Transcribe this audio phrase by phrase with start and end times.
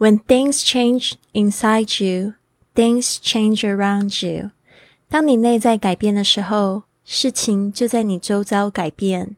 [0.00, 2.32] When things change inside you,
[2.74, 4.50] things change around you.
[5.10, 9.36] 当你内在改变的时候，事情就在你周遭改变。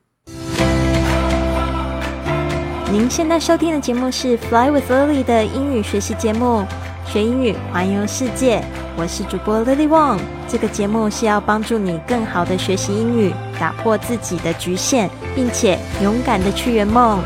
[2.92, 6.64] 您现在收听的节目是《Fly with Lily》的英语学习节目，
[7.08, 8.62] 学英语环游世界。
[8.96, 10.20] 我是主播 Lily Wong。
[10.46, 17.20] 这个节目是要帮助你更好的学习英语，打破自己的局限，并且勇敢的去圆梦。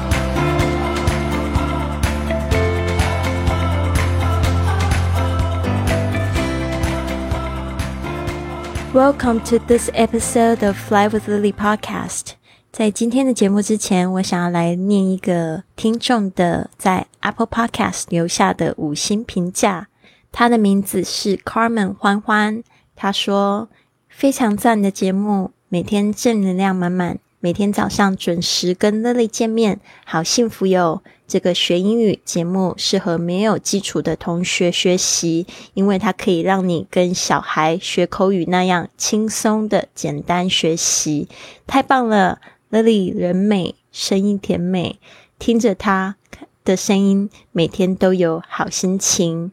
[8.94, 12.32] Welcome to this episode of Fly with Lily podcast。
[12.72, 19.88] 在今天的节目之前，我想要来念一个听众的在 Apple Podcast 留下的五星评价。
[20.32, 22.62] 他的名字是 Carmen 欢欢。
[22.94, 23.68] 他说
[24.08, 31.02] ：“非常赞的节目，每天正能量满满。”每天早上准时跟 Lily 见面，好幸福哟！
[31.28, 41.28] 这个学英语节目适合没有基础的同学学习，因为它可以让你跟小孩学口语那样轻松的简单学习。
[41.66, 44.98] 太棒了，Lily 人美，声音甜美，
[45.38, 46.16] 听着她
[46.64, 49.52] 的声音，每天都有好心情。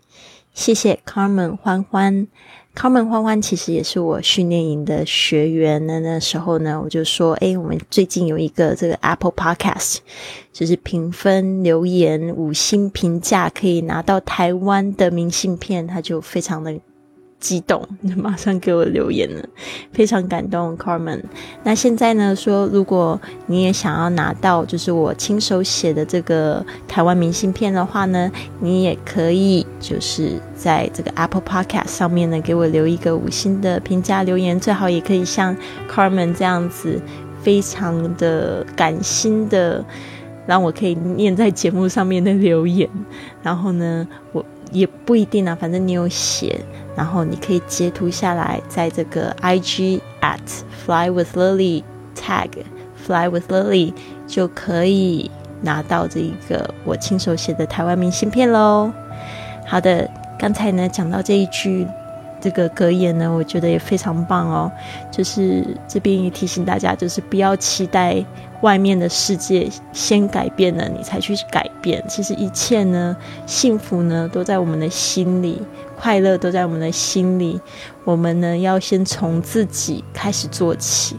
[0.54, 2.28] 谢谢 Carmen 欢欢。
[2.76, 5.86] 康门欢欢其实也是我训练营的学员。
[5.86, 9.98] 那那时候呢，我就说：“哎，我们最近有一个这个 Apple Podcast，
[10.52, 16.74] 就是评分、留言、五星评价，可以拿到台湾的明信片。”他就非常的。
[17.44, 19.44] 激动，马上给我留言了，
[19.92, 21.22] 非常感动，Carmen。
[21.64, 35.54] 那现在呢，说如果你也想要拿到，就是我亲手写的这个台湾明信片的话呢，你也可以就是在这个 Apple Podcast 上面呢，给我留一个五星的评价留言，最好也可以像
[35.94, 37.02] Carmen 这样子，
[37.42, 39.84] 非常的感心的，
[40.46, 42.90] 让我可以念在节目上面的留言。
[43.42, 46.58] 然后呢，我也不一定啊，反正你有写。
[46.96, 50.40] 然后你可以截图下来，在这个 IG at
[50.86, 51.84] fly with Lily
[52.16, 52.50] tag
[52.96, 53.94] fly with Lily
[54.28, 55.30] 就可以
[55.62, 58.92] 拿到这一个我亲手写的台湾明信片喽。
[59.66, 61.88] 好的，刚才呢讲到这一句
[62.40, 64.72] 这个格言呢，我觉得也非常棒哦。
[65.12, 68.24] 就是这边也提醒大家，就是不要期待
[68.62, 72.04] 外面的世界先改变了，你才去改变。
[72.08, 75.62] 其实一切呢，幸福呢都在我们的心里。
[76.04, 77.62] 快乐都在我们的心里，
[78.04, 81.16] 我们呢要先从自己开始做起。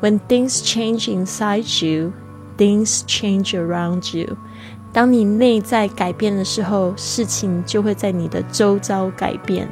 [0.00, 2.12] When things change inside you,
[2.56, 4.36] things change around you。
[4.92, 9.68] 当你内在改变的时候，事情就会在你的周遭改变。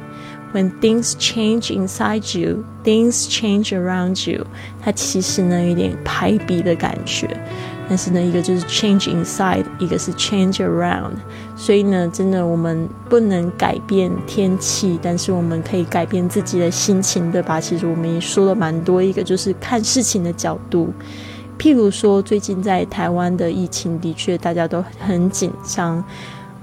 [0.53, 4.45] When things change inside you, things change around you。
[4.81, 7.29] 它其实呢有点排比的感觉。
[7.89, 11.11] 但是呢，一个就是 change inside，一个是 change around。
[11.55, 17.59] 所以呢，真的我们不能改变天气，但是我们可以改变自己的心情，对吧？
[17.59, 20.91] 其实我们也说了蛮多，一个就是看事情的角度。
[21.59, 26.03] 譬如说，最近在台湾的疫情，的确大家都很紧张。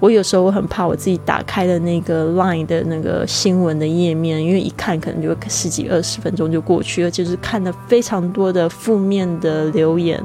[0.00, 10.18] 我有时候我很怕我自己打开的那个 Line 的那个新闻的页面，因为一看可能就十几二十分钟就过去了，就是看了非常多的负面的留言。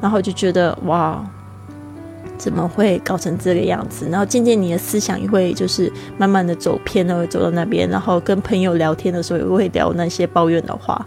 [0.00, 1.24] 然后就觉得哇，
[2.36, 4.08] 怎么会搞成这个样子？
[4.10, 7.88] 然后渐渐你的思想也会就是慢慢的走偏了，走到那边。
[7.88, 11.06] 然后跟朋友聊天的时候也会聊那些抱怨的话，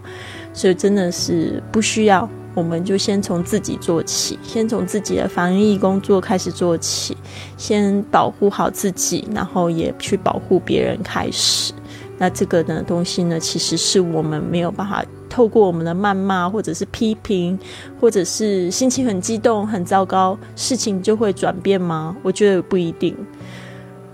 [0.54, 2.28] 所以真的是不需要。
[2.58, 7.16] 我们就先从自己做起，先从自己的防疫工作开始做起，
[7.56, 11.72] 先保护好自己，然后也去保护别人开始。
[12.18, 15.04] 那这个呢东西呢，其实是我们没有办法。
[15.30, 17.56] 透过我们的谩骂，或者是批评，
[18.00, 22.16] 或者是心情很激动、很糟糕，事情就会转变吗？
[22.22, 23.14] 我觉得不一定。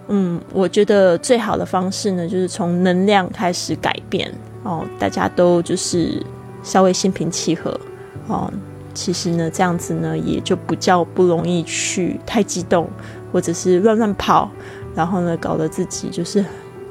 [0.09, 4.31] 嗯，我觉得最好的方式呢，就是从能量开始改变
[4.65, 4.85] 哦。
[4.99, 6.21] 大家都就是
[6.63, 7.81] 稍微心平气和
[8.27, 8.53] 哦。
[8.95, 12.89] 其实呢，这样子呢，也就不叫不容易去太激动，
[13.33, 14.49] 或者是乱乱跑，
[14.95, 16.45] 然后呢，搞得自己就是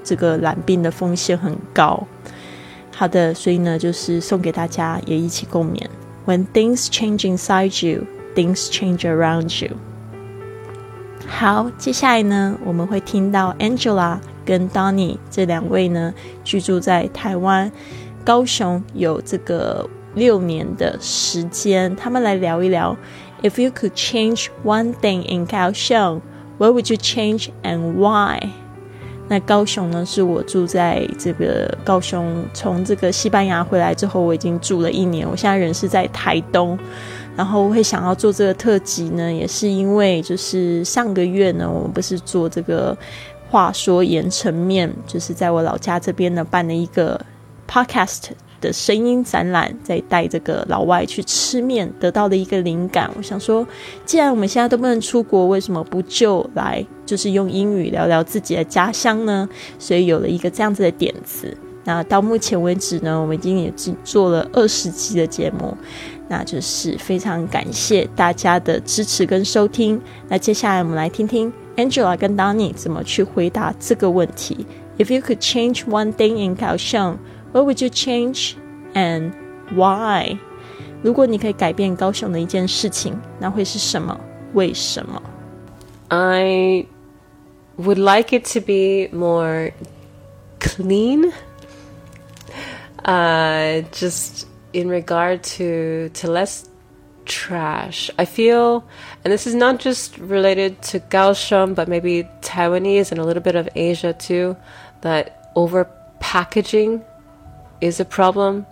[0.03, 2.05] 这个染病的风险很高。
[2.91, 5.81] 好的，所以呢，就是送给大家，也一起共勉。
[6.25, 8.03] When things change inside you,
[8.35, 9.77] things change around you。
[11.25, 16.13] 好，接下来呢，我们会听到 Angela 跟 Donny 这两位呢，
[16.43, 17.71] 居住在台湾
[18.25, 22.95] 高雄有这个六年的时间，他们来聊一聊
[23.41, 26.21] ，If you could change one thing in 高雄
[26.57, 28.39] ，what would you change and why？
[29.29, 35.27] 那高雄呢，是我住在这个高雄，从这个西班牙回来之后，我已经住了一年。
[35.27, 36.77] 我现在人是在台东，
[37.35, 42.95] 然后会想要做这个特辑呢，也是因为就是上个月呢，我们不是做这个
[43.49, 47.19] 话说盐城面，就是在我老家这边呢办了一个
[47.67, 48.23] podcast。
[48.63, 53.11] 的声音展览，在带这个老外去吃面得到的一个灵感。
[53.17, 53.67] 我想说，
[54.05, 59.47] 既然我们现在都不能出国，为什么不就来就是用英语聊聊自己的家乡呢？
[59.77, 61.55] 所以有了一个这样子的点子。
[61.83, 65.75] 那到目前为止呢，我们已经也只做了二十集的节目，
[66.29, 70.01] 那就是非常感谢大家的支持跟收听。
[70.29, 74.65] 那接下来我们来听听 Angela 跟 Danny 怎么去回答这个问题。
[74.97, 77.17] If you could change one thing in Kaohsiung.
[77.52, 78.54] What would you change
[78.94, 79.32] and
[79.74, 80.38] why？
[81.02, 84.18] 如果你可以改变高雄的一件事情，那会是什么？
[84.54, 85.22] 为什么？
[86.08, 86.86] I
[87.78, 89.72] would like it to be more
[90.58, 91.32] clean.
[93.04, 96.64] Uh, just in regard to to less
[97.24, 98.10] trash.
[98.16, 98.82] I feel,
[99.22, 103.54] and this is not just related to Kaohsiung, but maybe Taiwanese and a little bit
[103.54, 104.56] of Asia too,
[105.02, 105.86] that over
[106.20, 107.02] packaging
[107.81, 108.65] is a problem.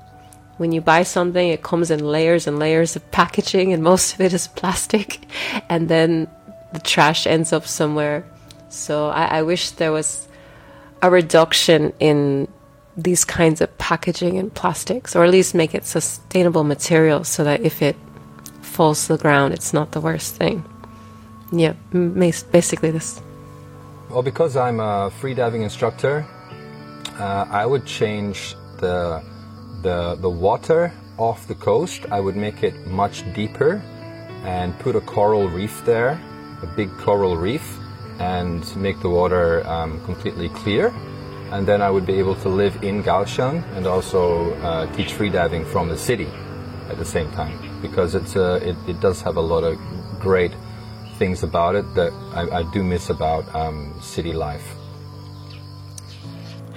[0.58, 4.22] When you buy something, it comes in layers and layers of packaging, and most of
[4.22, 5.26] it is plastic,
[5.70, 6.28] and then
[6.74, 8.26] the trash ends up somewhere.
[8.70, 10.28] So I, I wish there was
[11.02, 12.48] a reduction in
[12.96, 17.62] these kinds of packaging and plastics, or at least make it sustainable material so that
[17.62, 17.96] if it
[18.62, 20.64] falls to the ground, it's not the worst thing.
[21.52, 23.22] Yeah, basically this.
[24.10, 26.26] Well, because I'm a freediving instructor,
[27.20, 29.24] uh, I would change the,
[29.82, 33.82] the, the water off the coast, I would make it much deeper
[34.44, 36.20] and put a coral reef there,
[36.62, 37.78] a big coral reef,
[38.20, 40.88] and make the water um, completely clear.
[41.52, 45.66] And then I would be able to live in Kaohsiung and also uh, teach freediving
[45.66, 46.30] from the city
[46.90, 49.78] at the same time because it's uh, it, it does have a lot of
[50.20, 50.54] great
[51.18, 54.81] things about it that I, I do miss about um, city life.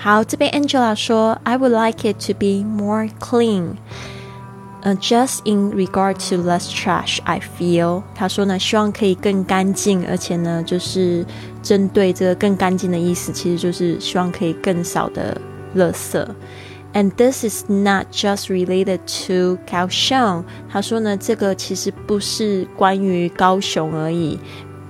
[0.03, 3.75] 好，这边 Angela 说，I would like it to be more clean。
[4.81, 8.03] 呃，just in regard to less trash, I feel。
[8.15, 11.25] 他说呢，希望可以更干净，而且呢，就是
[11.61, 15.35] 针对这个更干净的意思，其实就是希望可以更少的
[15.75, 16.25] 垃圾。
[16.93, 20.45] And this is not just related to 高雄。
[20.71, 24.39] 他说呢，这个其实不是关于高雄而已。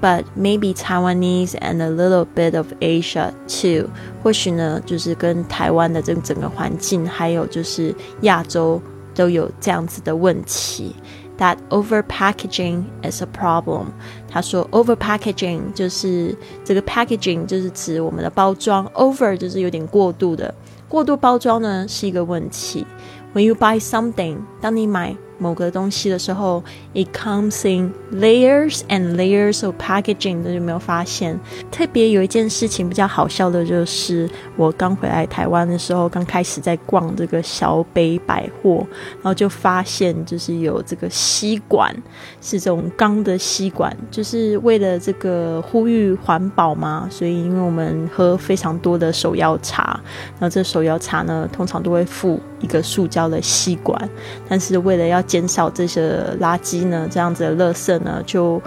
[0.04, 3.90] but maybe Taiwanese and a little bit of Asia too。
[4.24, 8.82] 或许呢，就是跟台湾的这整个环境，还有就是亚洲
[9.14, 10.96] 都有这样子的问题。
[11.38, 13.86] That over packaging is a problem。
[14.30, 16.36] 他说 over packaging 就是
[16.66, 20.54] 这个 packaging 就是指我们的包装，over 就是有点过度的，
[20.90, 22.86] 过度包装呢是一个问题。
[23.34, 26.63] When you buy something，当你买 某个东西的时候
[26.95, 30.43] ，it comes in layers and layers of packaging。
[30.43, 31.39] 大家有没有发现？
[31.71, 41.95] 特别有一件事情比较好笑的，就是我刚回来台湾的时候，刚开始在逛这个小北百货，然后就发现就是有这个吸管，
[42.41, 47.09] 是这种钢的吸管，就是为了这个呼吁环保嘛。
[47.11, 50.01] 所以因为我们喝非常多的手摇茶，
[50.39, 54.09] 然后这手摇茶呢，通常都会附一个塑胶的吸管，
[54.49, 58.61] 但是为了要减少这些垃圾呢，这样子的垃圾呢，就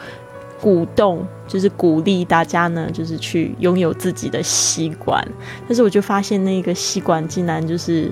[0.60, 5.26] 鼓动，就是鼓励大家呢，就是去拥有自己的吸管。
[5.68, 8.12] 但是我就发现那个吸管竟然就是，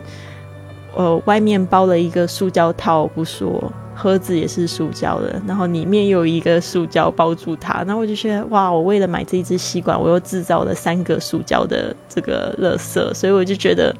[0.95, 7.83] 呃，外面包了一个塑胶套不说，盒子也是塑胶的，然后里面有一个塑胶包住它。
[7.83, 13.95] 然后我就觉得，哇，我为了买这一支吸管，我又制造了三个塑胶的这个垃圾，所以我就觉得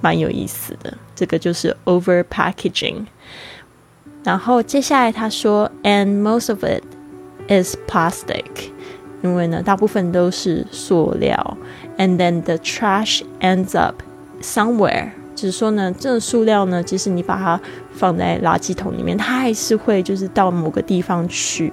[0.00, 0.92] 蛮有意思的。
[1.16, 3.04] 这个就是 over packaging。
[4.23, 6.83] 然后接下来他说，and most of it
[7.47, 8.71] is plastic，
[9.21, 11.57] 因为呢大部分都是塑料，
[11.97, 14.01] and then the trash ends up
[14.41, 17.59] somewhere，就是说呢这个塑料呢，即使你把它
[17.93, 21.71] 放在垃圾桶里面，它还是会就是到某个地方去。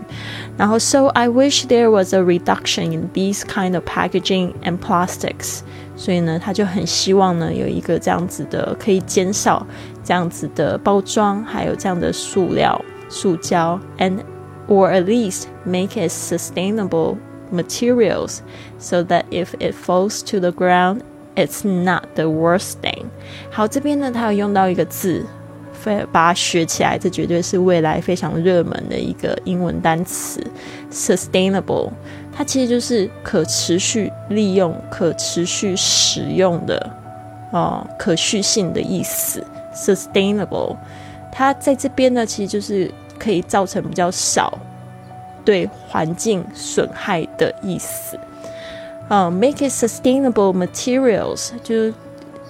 [0.58, 5.60] 然后，so I wish there was a reduction in these kind of packaging and plastics。
[5.97, 9.65] 所以呢，他就很希望呢有一个这样子的可以减少
[10.03, 14.19] 这样子的包装，还有这样的塑料、塑胶，and
[14.67, 17.17] or at least make it sustainable
[17.51, 18.41] materials
[18.77, 20.99] so that if it falls to the ground,
[21.35, 23.05] it's not the worst thing。
[23.49, 25.25] 好，这边呢，他有用到一个字，
[25.73, 30.45] 非把它学起来，这绝对是未来非常热门的一个英文单词
[30.91, 31.89] ，sustainable。
[32.37, 36.87] 它其实就是可持续利用、可持续使用的
[37.49, 40.75] 哦，可续性的意思，sustainable。
[41.31, 44.55] 它在这边呢，其实就是可以造成比较少
[45.43, 48.19] 对环境损害的意思。
[49.07, 51.93] 啊，make it sustainable materials 就是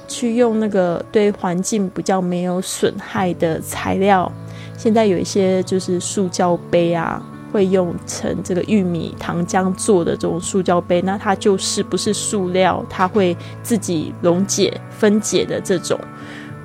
[0.08, 4.29] 去用那个对环境比较没有损害的材料。
[4.77, 16.00] 现在有一些就是塑胶杯啊，会用成这个玉米糖浆做的这种塑胶杯，那它就是不是塑料，它会自己溶解分解的这种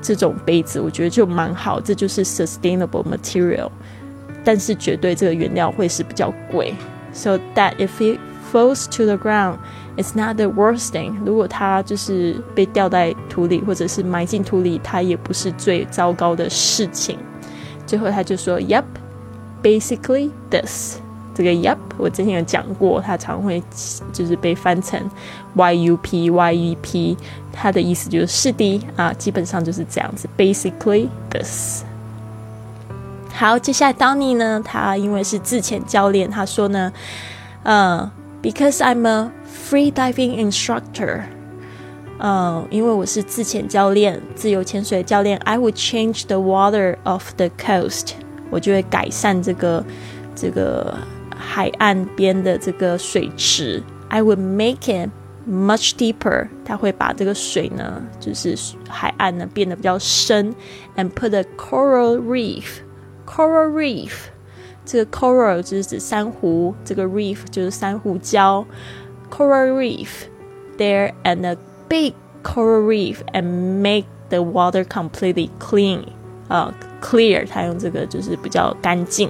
[0.01, 3.71] 这种杯子，我觉得就蛮好，这就是 sustainable material。
[4.45, 6.75] 但是绝对这个原料会是比较贵
[7.13, 8.19] ，so that if it
[8.53, 9.57] falls to the ground,
[9.97, 11.15] it's not the worst thing。
[11.25, 17.17] 如果它就是被掉在土里或者是埋进土里，它也不是最糟糕的事情。
[17.87, 18.85] 最后他就说，Yep,
[19.62, 20.98] basically this。
[21.36, 23.62] 这个 Yep 我之前有讲过，它常会
[24.12, 25.00] 就是被翻成
[25.56, 27.18] Yup Yup，
[27.54, 30.28] 它的意思就是是的啊，基本上就是这样子。
[30.36, 31.84] Basically this。
[33.32, 36.92] 好，接下来 Donny 呢，他因为是自潜教练，他说呢，
[37.62, 38.12] 呃，
[38.42, 39.30] Because I'm a
[39.70, 41.22] free diving instructor。
[42.18, 48.14] 嗯，因为我是自潜教练，自由潜水教练，I would change the water of the coast，
[48.52, 49.84] 我就会改善这个
[50.36, 50.98] 这个
[51.36, 53.82] 海岸边的这个水池。
[54.10, 55.10] I would make it
[55.46, 58.56] much deeper，它会把这个水呢，就是
[58.88, 60.54] 海岸呢变得比较深，
[60.96, 64.12] and put a coral reef，coral reef，
[64.86, 68.66] 这个 coral 就是指珊瑚，这个 reef 就是珊瑚礁，
[69.30, 70.08] coral reef
[70.78, 71.58] there and a
[71.90, 76.04] big coral reef and make the water completely clean.
[76.48, 79.29] 呃 ，clear，它用这个就是比较干净，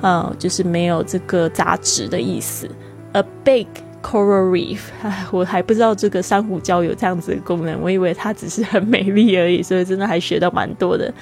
[0.00, 2.66] 呃，就是没有这个杂质的意思。
[3.12, 3.66] A big
[4.02, 4.78] coral reef，
[5.30, 11.12] 我还不知道这个珊瑚礁有这样子的功能，我以为它只是很美丽而已，所以真的还学到蛮多的。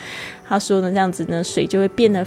[0.47, 2.25] 他说呢，这样子呢，水就会变得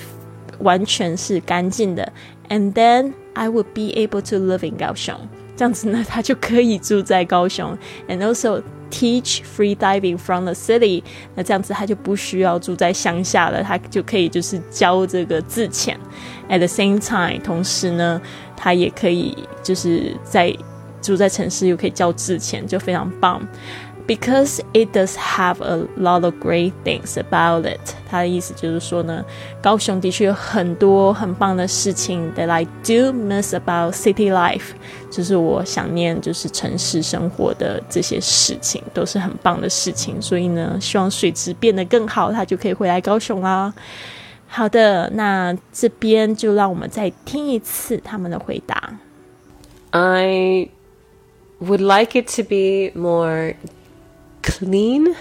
[0.59, 2.11] 完全是干净的。
[2.49, 5.15] And then I would be able to live in 高雄。
[5.55, 7.77] 这样子呢，他就可以住在高雄
[8.09, 11.02] ，and also teach free diving from the city。
[11.34, 15.98] 那这样子他就不需要住在乡下了，他就可以就是教这个自潜。
[16.48, 18.20] At the same time，同时呢，
[18.56, 20.54] 他也可以就是在
[21.02, 23.46] 住在城市又可以教自潜，就非常棒。
[24.06, 27.80] Because it does have a lot of great things about it，
[28.11, 29.23] 他的意思就是说呢，
[29.61, 34.73] 高雄的确有很多很棒的事情 that I do miss about city life，
[35.09, 40.21] 就是我想念就是城市生活的这些事情，都是很棒的事情。
[40.21, 43.73] 所以呢，希望水质变得更好，他就可以回来高雄啦。
[44.47, 48.99] 好的，那这边就让我们再听一次他们的回答。
[49.91, 50.67] I
[51.61, 53.55] would like it to be more.
[54.43, 55.15] clean.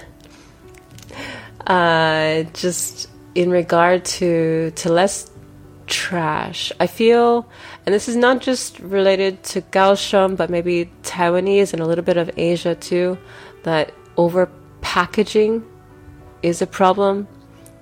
[1.67, 5.31] Uh, just in regard to to less
[5.87, 6.73] trash.
[6.81, 7.47] I feel,
[7.85, 12.17] and this is not just related to Kaohsiung, but maybe Taiwanese and a little bit
[12.17, 13.19] of Asia too,
[13.65, 14.49] that over
[14.81, 15.65] packaging
[16.43, 17.29] is a problem.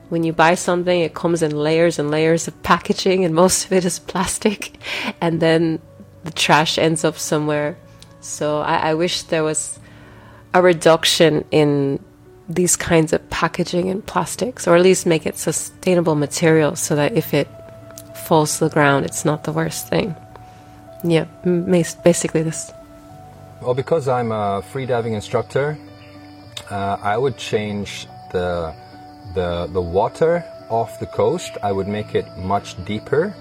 [0.08, 3.73] When you buy something, it comes in layers and layers of packaging, and most of
[3.73, 4.78] it is plastic,
[5.20, 5.80] and then
[6.25, 7.76] the trash ends up somewhere.
[8.20, 9.78] So I, I wish there was
[10.54, 12.02] a reduction in
[12.49, 17.12] these kinds of packaging and plastics, or at least make it sustainable materials so that
[17.12, 17.49] if it
[18.26, 20.17] falls to the ground, it's not the worst thing.
[21.05, 22.73] Yeah, basically this.
[23.61, 25.78] Well, because I'm a freediving instructor,
[26.71, 28.75] uh, I would change the,
[29.35, 31.57] the, the water off the coast.
[31.62, 33.35] I would make it much deeper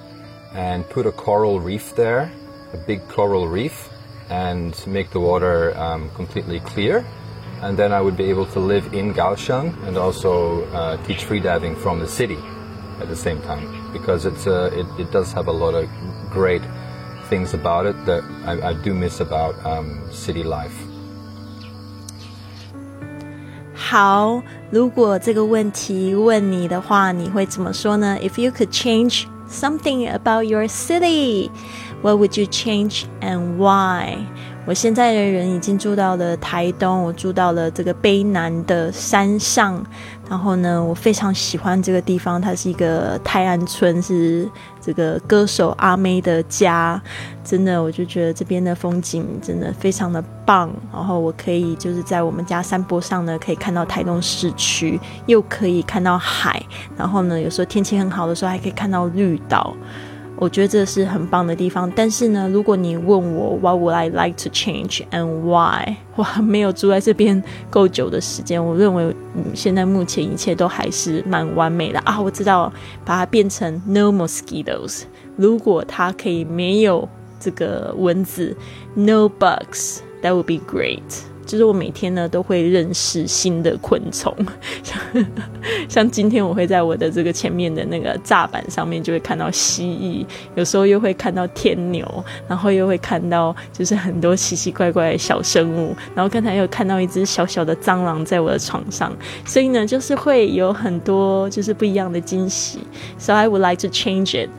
[0.53, 2.31] and put a coral reef there,
[2.73, 3.89] a big coral reef
[4.29, 7.05] and make the water um, completely clear
[7.62, 11.76] And then I would be able to live in Kaohsiung and also uh, teach freediving
[11.76, 12.38] from the city
[13.00, 15.88] at the same time because it's uh, it, it does have a lot of
[16.30, 16.62] great
[17.28, 20.74] things about it that I, I do miss about um, city life.
[23.74, 28.18] 好，如果这个问题问你的话，你会怎么说呢？
[28.20, 31.50] If you could change something about your city,
[32.02, 34.26] what would you change and why?
[34.67, 39.81] 我现在的人已经住到了台东，我住到了这个卑南的山上。
[40.29, 44.45] 然后呢，我非常喜欢这个地方，它是一个泰安村，是
[44.81, 47.01] 这个歌手阿妹的家。
[47.45, 50.69] 真的，我就觉得这边的风景真的非常的棒。
[50.91, 56.61] 然后我可以就是在我们家山坡上呢，可以看到台东市区，又可以看到海。
[56.97, 59.73] 然后呢，有时候天气很好的时候，还可以看到绿岛。
[60.37, 61.91] 我觉得这是很棒的地方。
[61.95, 65.97] 但是呢，如果你问我 What would I like to change and why？
[66.15, 72.19] 我还没有住在这边够久的时间，我认为嗯，现在目前一切都还是蛮完美的啊。
[72.19, 72.71] 我知道
[73.03, 75.03] 把它变成 No mosquitoes。
[75.35, 77.07] 如果它可以没有
[77.39, 78.55] 这个蚊子
[78.95, 81.01] ，No bugs，that would be great。
[81.47, 84.35] 就是我每天呢都会认识新的昆虫，
[84.83, 84.99] 像
[85.87, 90.25] 像今天我会在我的这个前面的那个栅板上面就会看到蜥蜴，
[90.55, 92.05] 有时候又会看到天牛，
[92.47, 102.79] 然后又会看到就是很多奇奇怪怪的小生物，然后刚才又看到一只小小的蟑螂在我的床上，所以呢就是会有很多就是不一样的惊喜。
[103.17, 104.49] So I would like to change it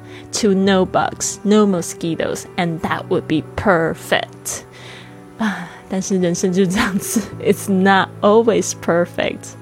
[0.40, 4.62] to no bugs, no mosquitoes, and that would be perfect.
[5.38, 5.68] 啊。
[5.89, 9.55] 但是人生就是这样子，It's not always perfect.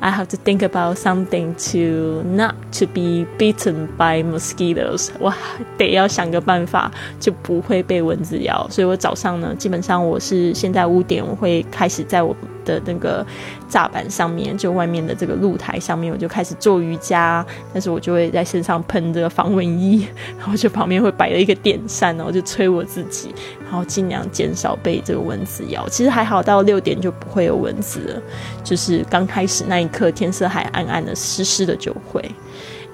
[0.00, 5.08] I have to think about something to not to be bitten by mosquitoes.
[5.18, 5.34] 我
[5.76, 8.66] 得要想个办法，就不会被蚊子咬。
[8.70, 13.26] 所以我早上呢，基本上我是现在五点，我会开始在我的那个
[13.68, 17.44] 栅板上面，就外面的这个露台上面，我就开始做瑜伽。
[17.72, 20.06] 但是我就会在身上喷这个防蚊衣，
[20.38, 25.88] 然后就旁边会摆了一个电扇，然后就吹我自己，然后尽量减少被这个蚊子咬。
[25.88, 28.22] 其实还好，到六点就不会有蚊子了。
[28.62, 32.22] 就是刚开始那一刻，天色还暗暗的、湿湿的就会。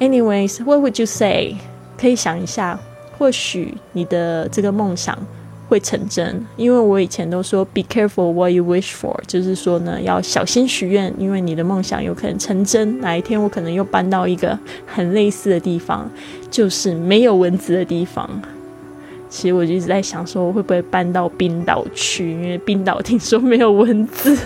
[0.01, 1.57] Anyways，what would you say？
[1.99, 2.79] 可以想一下，
[3.19, 5.19] 或许你的这个梦想。
[5.67, 13.01] 会成真，因为我以前都说 “be careful what you wish for”，就是说呢，要小心许愿，因为你的梦想有可能成真。
[13.01, 16.09] 哪一天我可能又搬到一个很类似的地方，
[16.51, 18.29] 就是没有蚊子的地方。
[19.35, 22.31] 其实我就一直在想，说我会不会搬到冰岛去？
[22.31, 24.39] 因为冰岛听说没有蚊子，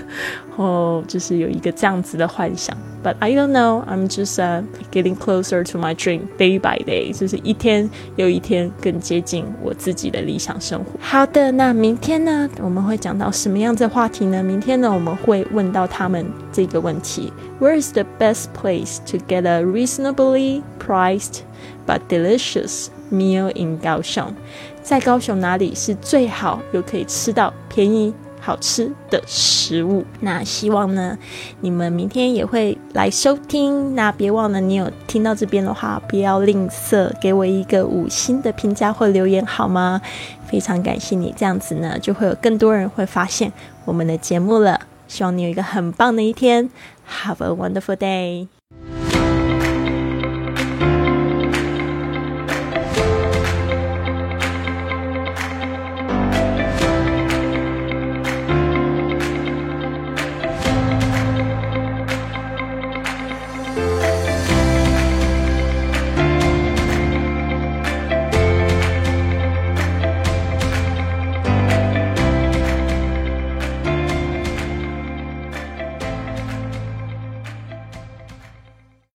[0.56, 2.74] 哦，就是有一个这样子的幻想。
[3.04, 10.86] But I don't know, I'm just uh getting closer to my dream day by day，就是一天又一天更接近我自己的理想生活。
[10.98, 14.42] 好的，那明天呢，我们会讲到什么样子的话题呢？
[14.42, 17.30] 明天呢，我们会问到他们这个问题
[17.60, 21.40] ：Where is the best place to get a reasonably priced
[21.86, 24.34] but delicious meal in 高雄？
[24.82, 30.04] 在高雄哪里是最好又可以吃到便宜好吃的食物？
[30.20, 31.18] 那希望呢，
[31.60, 33.94] 你们明天也会来收听。
[33.94, 40.00] 那别忘了，你有听到这边的话，不要吝啬给我一个五星的评价或留言好吗？
[40.46, 43.52] 非常感谢你，这样子呢，就会有更多人会发现
[43.84, 44.80] 我们的节目了。
[45.06, 46.70] 希望你有一个很棒的一天
[47.06, 48.57] ，Have a wonderful day。